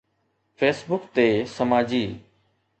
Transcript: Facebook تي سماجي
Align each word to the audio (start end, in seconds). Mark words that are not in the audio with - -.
Facebook 0.59 1.03
تي 1.15 1.29
سماجي 1.55 2.05